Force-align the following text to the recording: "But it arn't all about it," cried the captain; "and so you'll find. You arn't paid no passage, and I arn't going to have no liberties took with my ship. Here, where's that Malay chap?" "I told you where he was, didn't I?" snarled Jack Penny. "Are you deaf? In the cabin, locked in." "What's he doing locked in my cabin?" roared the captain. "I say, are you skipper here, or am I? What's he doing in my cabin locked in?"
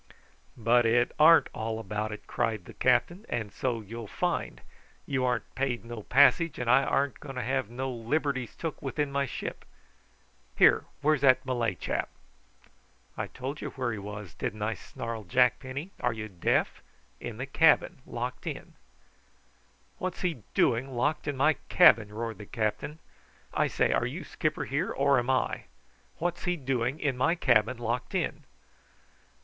"But 0.57 0.83
it 0.87 1.11
arn't 1.19 1.49
all 1.53 1.77
about 1.77 2.11
it," 2.11 2.25
cried 2.25 2.65
the 2.65 2.73
captain; 2.73 3.23
"and 3.29 3.53
so 3.53 3.81
you'll 3.81 4.07
find. 4.07 4.59
You 5.05 5.23
arn't 5.23 5.53
paid 5.53 5.85
no 5.85 6.01
passage, 6.01 6.57
and 6.57 6.67
I 6.67 6.83
arn't 6.83 7.19
going 7.19 7.35
to 7.35 7.43
have 7.43 7.69
no 7.69 7.91
liberties 7.91 8.55
took 8.55 8.81
with 8.81 8.97
my 8.97 9.27
ship. 9.27 9.63
Here, 10.57 10.85
where's 11.01 11.21
that 11.21 11.45
Malay 11.45 11.75
chap?" 11.75 12.09
"I 13.15 13.27
told 13.27 13.61
you 13.61 13.69
where 13.69 13.91
he 13.91 13.99
was, 13.99 14.33
didn't 14.33 14.63
I?" 14.63 14.73
snarled 14.73 15.29
Jack 15.29 15.59
Penny. 15.59 15.91
"Are 15.99 16.13
you 16.13 16.27
deaf? 16.29 16.81
In 17.19 17.37
the 17.37 17.45
cabin, 17.45 17.99
locked 18.07 18.47
in." 18.47 18.73
"What's 19.99 20.21
he 20.21 20.41
doing 20.55 20.95
locked 20.95 21.27
in 21.27 21.37
my 21.37 21.57
cabin?" 21.69 22.09
roared 22.11 22.39
the 22.39 22.47
captain. 22.47 22.97
"I 23.53 23.67
say, 23.67 23.91
are 23.93 24.07
you 24.07 24.23
skipper 24.23 24.65
here, 24.65 24.89
or 24.89 25.19
am 25.19 25.29
I? 25.29 25.65
What's 26.17 26.45
he 26.45 26.57
doing 26.57 26.99
in 26.99 27.15
my 27.17 27.35
cabin 27.35 27.77
locked 27.77 28.15
in?" 28.15 28.45